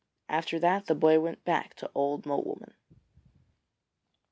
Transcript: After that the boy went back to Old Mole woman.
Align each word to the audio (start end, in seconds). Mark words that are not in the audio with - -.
After 0.29 0.57
that 0.57 0.87
the 0.87 0.95
boy 0.95 1.19
went 1.19 1.43
back 1.45 1.75
to 1.75 1.91
Old 1.93 2.25
Mole 2.25 2.41
woman. 2.41 2.73